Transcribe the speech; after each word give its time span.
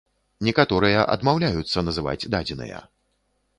Некаторыя 0.47 1.03
адмаўляюцца 1.17 1.85
называць 1.91 2.27
дадзеныя. 2.37 2.83